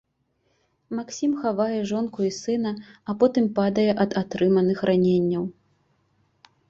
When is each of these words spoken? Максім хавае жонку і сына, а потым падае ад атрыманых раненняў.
Максім 0.99 1.35
хавае 1.43 1.81
жонку 1.91 2.19
і 2.29 2.31
сына, 2.39 2.71
а 3.13 3.17
потым 3.25 3.45
падае 3.59 3.89
ад 4.07 4.11
атрыманых 4.23 4.77
раненняў. 4.93 5.43